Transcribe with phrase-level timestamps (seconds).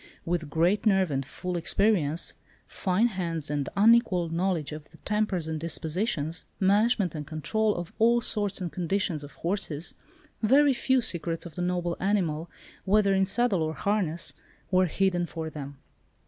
[0.25, 2.33] With great nerve and full experience,
[2.65, 8.19] fine hands, an unequalled knowledge of the tempers and dispositions, management and control, of all
[8.19, 9.93] sorts and conditions of horses,
[10.41, 12.49] very few secrets of the noble animal,
[12.83, 14.33] whether in saddle or harness,
[14.71, 15.77] were hidden from them.